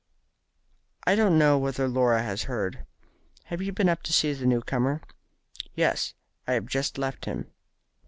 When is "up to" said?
3.87-4.11